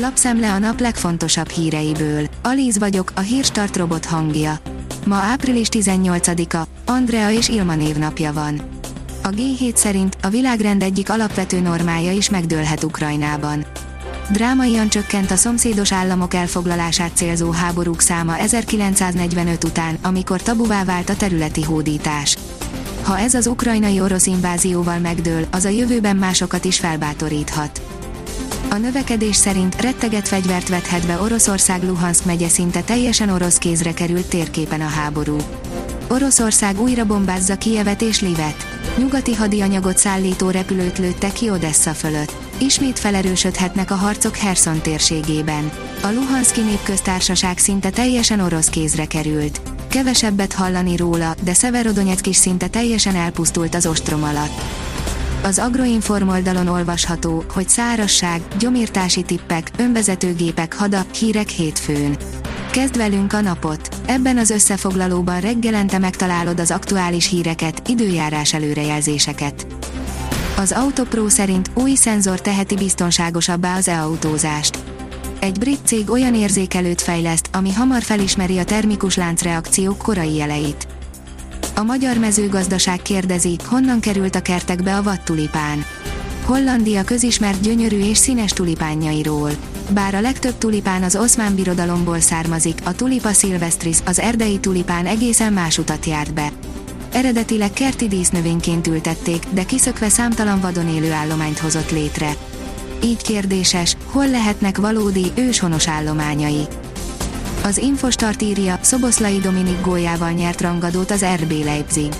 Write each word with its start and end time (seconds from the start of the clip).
Lapszemle 0.00 0.52
a 0.52 0.58
nap 0.58 0.80
legfontosabb 0.80 1.48
híreiből. 1.48 2.26
Alíz 2.42 2.78
vagyok, 2.78 3.12
a 3.14 3.20
hírstart 3.20 3.76
robot 3.76 4.04
hangja. 4.04 4.58
Ma 5.06 5.14
április 5.14 5.68
18-a, 5.70 6.90
Andrea 6.92 7.30
és 7.30 7.48
Ilma 7.48 7.74
névnapja 7.74 8.32
van. 8.32 8.60
A 9.22 9.28
G7 9.28 9.74
szerint 9.74 10.16
a 10.22 10.28
világrend 10.28 10.82
egyik 10.82 11.10
alapvető 11.10 11.60
normája 11.60 12.12
is 12.12 12.30
megdőlhet 12.30 12.84
Ukrajnában. 12.84 13.64
Drámaian 14.32 14.88
csökkent 14.88 15.30
a 15.30 15.36
szomszédos 15.36 15.92
államok 15.92 16.34
elfoglalását 16.34 17.16
célzó 17.16 17.50
háborúk 17.50 18.00
száma 18.00 18.38
1945 18.38 19.64
után, 19.64 19.98
amikor 20.02 20.42
tabuvá 20.42 20.84
vált 20.84 21.08
a 21.08 21.16
területi 21.16 21.62
hódítás. 21.62 22.36
Ha 23.02 23.18
ez 23.18 23.34
az 23.34 23.46
ukrajnai 23.46 24.00
orosz 24.00 24.26
invázióval 24.26 24.98
megdől, 24.98 25.46
az 25.50 25.64
a 25.64 25.68
jövőben 25.68 26.16
másokat 26.16 26.64
is 26.64 26.78
felbátoríthat. 26.78 27.97
A 28.70 28.76
növekedés 28.76 29.36
szerint 29.36 29.80
retteget 29.80 30.28
fegyvert 30.28 30.68
vethet 30.68 31.06
be 31.06 31.20
Oroszország 31.20 31.82
Luhansk 31.82 32.24
megye 32.24 32.48
szinte 32.48 32.80
teljesen 32.82 33.28
orosz 33.28 33.58
kézre 33.58 33.94
került 33.94 34.28
térképen 34.28 34.80
a 34.80 34.86
háború. 34.86 35.36
Oroszország 36.08 36.80
újra 36.80 37.04
bombázza 37.04 37.56
Kijevet 37.56 38.02
és 38.02 38.20
Livet. 38.20 38.66
Nyugati 38.98 39.34
hadianyagot 39.34 39.98
szállító 39.98 40.50
repülőt 40.50 40.98
lőtte 40.98 41.32
ki 41.32 41.50
Odessa 41.50 41.90
fölött. 41.90 42.32
Ismét 42.58 42.98
felerősödhetnek 42.98 43.90
a 43.90 43.94
harcok 43.94 44.36
Herson 44.36 44.80
térségében. 44.80 45.70
A 46.02 46.10
Luhanszki 46.10 46.60
népköztársaság 46.60 47.58
szinte 47.58 47.90
teljesen 47.90 48.40
orosz 48.40 48.68
kézre 48.68 49.06
került. 49.06 49.60
Kevesebbet 49.88 50.52
hallani 50.52 50.96
róla, 50.96 51.34
de 51.42 51.54
Szeverodonyeck 51.54 52.26
is 52.26 52.36
szinte 52.36 52.68
teljesen 52.68 53.14
elpusztult 53.14 53.74
az 53.74 53.86
ostrom 53.86 54.22
alatt. 54.22 54.62
Az 55.42 55.58
Agroinform 55.58 56.28
oldalon 56.28 56.66
olvasható, 56.66 57.44
hogy 57.52 57.68
szárasság, 57.68 58.42
gyomírtási 58.58 59.22
tippek, 59.22 59.70
önvezetőgépek, 59.78 60.74
hadak, 60.74 61.14
hírek 61.14 61.48
hétfőn. 61.48 62.16
Kezd 62.70 62.96
velünk 62.96 63.32
a 63.32 63.40
napot! 63.40 63.88
Ebben 64.06 64.38
az 64.38 64.50
összefoglalóban 64.50 65.40
reggelente 65.40 65.98
megtalálod 65.98 66.60
az 66.60 66.70
aktuális 66.70 67.28
híreket, 67.28 67.88
időjárás 67.88 68.54
előrejelzéseket. 68.54 69.66
Az 70.56 70.72
Autopro 70.72 71.28
szerint 71.28 71.70
új 71.74 71.94
szenzor 71.94 72.40
teheti 72.40 72.74
biztonságosabbá 72.74 73.76
az 73.76 73.88
e-autózást. 73.88 74.78
Egy 75.40 75.58
brit 75.58 75.80
cég 75.84 76.10
olyan 76.10 76.34
érzékelőt 76.34 77.00
fejleszt, 77.00 77.48
ami 77.52 77.72
hamar 77.72 78.02
felismeri 78.02 78.58
a 78.58 78.64
termikus 78.64 79.16
láncreakciók 79.16 79.98
korai 79.98 80.34
jeleit. 80.34 80.97
A 81.78 81.82
magyar 81.82 82.18
mezőgazdaság 82.18 83.02
kérdezi, 83.02 83.56
honnan 83.64 84.00
került 84.00 84.34
a 84.34 84.40
kertekbe 84.42 84.96
a 84.96 85.02
vattulipán. 85.02 85.84
Hollandia 86.44 87.04
közismert 87.04 87.60
gyönyörű 87.60 87.98
és 87.98 88.18
színes 88.18 88.50
tulipánjairól. 88.50 89.50
Bár 89.90 90.14
a 90.14 90.20
legtöbb 90.20 90.58
tulipán 90.58 91.02
az 91.02 91.16
oszmán 91.16 91.54
birodalomból 91.54 92.20
származik, 92.20 92.78
a 92.84 92.94
tulipa 92.94 93.32
silvestris, 93.32 93.98
az 94.04 94.18
erdei 94.18 94.58
tulipán 94.58 95.06
egészen 95.06 95.52
más 95.52 95.78
utat 95.78 96.06
járt 96.06 96.34
be. 96.34 96.52
Eredetileg 97.12 97.72
kerti 97.72 98.08
dísznövényként 98.08 98.86
ültették, 98.86 99.42
de 99.50 99.64
kiszökve 99.64 100.08
számtalan 100.08 100.60
vadon 100.60 100.88
élő 100.88 101.12
állományt 101.12 101.58
hozott 101.58 101.90
létre. 101.90 102.32
Így 103.02 103.22
kérdéses, 103.22 103.96
hol 104.04 104.28
lehetnek 104.28 104.78
valódi, 104.78 105.32
őshonos 105.34 105.88
állományai. 105.88 106.66
Az 107.68 107.78
Infostart 107.78 108.42
írja, 108.42 108.78
Szoboszlai 108.80 109.38
Dominik 109.38 109.80
góljával 109.80 110.30
nyert 110.30 110.60
rangadót 110.60 111.10
az 111.10 111.24
RB 111.42 111.52
Leipzig. 111.64 112.12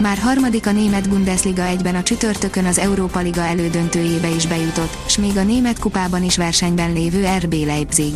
Már 0.00 0.18
harmadik 0.18 0.66
a 0.66 0.72
német 0.72 1.08
Bundesliga 1.08 1.62
egyben 1.62 1.94
a 1.94 2.02
csütörtökön 2.02 2.64
az 2.64 2.78
Európa 2.78 3.20
Liga 3.20 3.40
elődöntőjébe 3.40 4.28
is 4.28 4.46
bejutott, 4.46 4.96
s 5.06 5.16
még 5.18 5.36
a 5.36 5.42
német 5.42 5.78
kupában 5.78 6.22
is 6.22 6.36
versenyben 6.36 6.92
lévő 6.92 7.26
RB 7.38 7.52
Leipzig. 7.52 8.14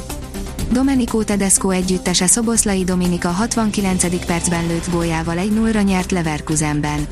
Domenico 0.73 1.25
Tedesco 1.25 1.71
együttese 1.71 2.27
Szoboszlai 2.27 2.85
Dominika 2.85 3.29
69. 3.29 4.25
percben 4.25 4.67
lőtt 4.67 4.91
góljával 4.91 5.39
egy 5.39 5.53
0 5.53 5.81
nyert 5.81 6.11
Leverkusenben. 6.11 7.07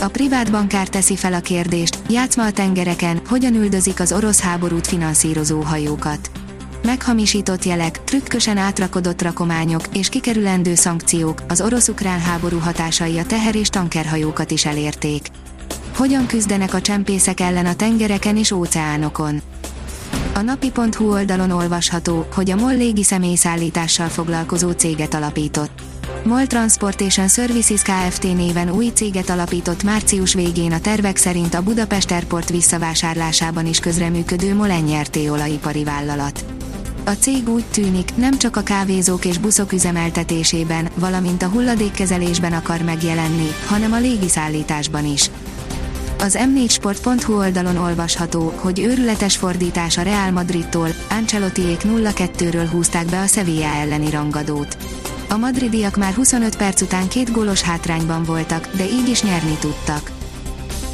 A 0.00 0.08
privát 0.08 0.50
bankár 0.50 0.88
teszi 0.88 1.16
fel 1.16 1.32
a 1.32 1.40
kérdést, 1.40 1.98
játszma 2.08 2.44
a 2.44 2.52
tengereken, 2.52 3.20
hogyan 3.28 3.54
üldözik 3.54 4.00
az 4.00 4.12
orosz 4.12 4.40
háborút 4.40 4.86
finanszírozó 4.86 5.60
hajókat. 5.60 6.30
Meghamisított 6.82 7.64
jelek, 7.64 8.04
trükkösen 8.04 8.56
átrakodott 8.56 9.22
rakományok 9.22 9.82
és 9.92 10.08
kikerülendő 10.08 10.74
szankciók, 10.74 11.42
az 11.48 11.60
orosz-ukrán 11.60 12.20
háború 12.20 12.58
hatásai 12.58 13.18
a 13.18 13.26
teher- 13.26 13.54
és 13.54 13.68
tankerhajókat 13.68 14.50
is 14.50 14.64
elérték. 14.66 15.28
Hogyan 15.96 16.26
küzdenek 16.26 16.74
a 16.74 16.80
csempészek 16.80 17.40
ellen 17.40 17.66
a 17.66 17.74
tengereken 17.74 18.36
és 18.36 18.50
óceánokon? 18.50 19.42
A 20.34 20.40
napi.hu 20.40 21.12
oldalon 21.12 21.50
olvasható, 21.50 22.26
hogy 22.34 22.50
a 22.50 22.56
MOL 22.56 22.76
légi 22.76 23.02
személyszállítással 23.02 24.08
foglalkozó 24.08 24.70
céget 24.70 25.14
alapított. 25.14 25.70
MOL 26.24 26.46
Transportation 26.46 27.28
Services 27.28 27.82
Kft. 27.82 28.22
néven 28.22 28.70
új 28.70 28.90
céget 28.94 29.30
alapított 29.30 29.82
március 29.82 30.34
végén 30.34 30.72
a 30.72 30.80
tervek 30.80 31.16
szerint 31.16 31.54
a 31.54 31.62
Budapest 31.62 32.10
Airport 32.10 32.50
visszavásárlásában 32.50 33.66
is 33.66 33.78
közreműködő 33.78 34.54
MOL 34.54 34.80
NRT 34.80 35.16
olajipari 35.16 35.84
vállalat. 35.84 36.44
A 37.04 37.10
cég 37.10 37.48
úgy 37.48 37.64
tűnik, 37.64 38.16
nem 38.16 38.38
csak 38.38 38.56
a 38.56 38.62
kávézók 38.62 39.24
és 39.24 39.38
buszok 39.38 39.72
üzemeltetésében, 39.72 40.88
valamint 40.94 41.42
a 41.42 41.48
hulladékkezelésben 41.48 42.52
akar 42.52 42.82
megjelenni, 42.82 43.48
hanem 43.66 43.92
a 43.92 43.98
légiszállításban 43.98 45.06
is. 45.06 45.30
Az 46.18 46.38
m4sport.hu 46.40 47.36
oldalon 47.36 47.76
olvasható, 47.76 48.52
hogy 48.56 48.80
őrületes 48.80 49.36
fordítás 49.36 49.98
a 49.98 50.02
Real 50.02 50.30
Madridtól, 50.30 50.88
Ancelottiék 51.10 51.80
0-2-ről 51.84 52.68
húzták 52.70 53.06
be 53.06 53.20
a 53.20 53.26
Sevilla 53.26 53.74
elleni 53.74 54.10
rangadót. 54.10 54.76
A 55.28 55.36
madridiak 55.36 55.96
már 55.96 56.14
25 56.14 56.56
perc 56.56 56.80
után 56.80 57.08
két 57.08 57.32
gólos 57.32 57.60
hátrányban 57.62 58.24
voltak, 58.24 58.68
de 58.76 58.84
így 58.84 59.08
is 59.08 59.22
nyerni 59.22 59.56
tudtak. 59.60 60.10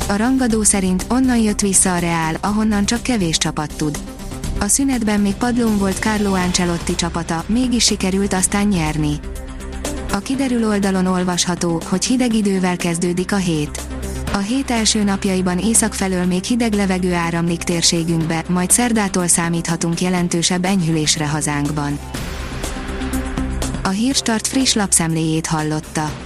A 0.09 0.17
rangadó 0.17 0.63
szerint 0.63 1.07
onnan 1.09 1.39
jött 1.39 1.61
vissza 1.61 1.95
a 1.95 1.99
Real, 1.99 2.37
ahonnan 2.41 2.85
csak 2.85 3.03
kevés 3.03 3.39
csapat 3.39 3.77
tud. 3.77 3.99
A 4.61 4.69
szünetben 4.69 5.21
még 5.21 5.35
padlón 5.35 5.79
volt 5.79 5.99
Carlo 5.99 6.35
Ancelotti 6.35 6.95
csapata, 6.95 7.45
mégis 7.47 7.85
sikerült 7.85 8.33
aztán 8.33 8.67
nyerni. 8.67 9.21
A 10.13 10.19
kiderül 10.19 10.67
oldalon 10.67 11.07
olvasható, 11.07 11.83
hogy 11.89 12.05
hideg 12.05 12.35
idővel 12.35 12.77
kezdődik 12.77 13.33
a 13.33 13.37
hét. 13.37 13.81
A 14.33 14.39
hét 14.39 14.71
első 14.71 15.03
napjaiban 15.03 15.59
észak 15.59 15.95
felől 15.95 16.25
még 16.25 16.45
hideg 16.45 16.73
levegő 16.73 17.15
áramlik 17.15 17.63
térségünkbe, 17.63 18.45
majd 18.49 18.71
szerdától 18.71 19.27
számíthatunk 19.27 20.01
jelentősebb 20.01 20.65
enyhülésre 20.65 21.29
hazánkban. 21.29 21.99
A 23.83 23.89
Hírstart 23.89 24.47
friss 24.47 24.73
lapszemléjét 24.73 25.47
hallotta. 25.47 26.26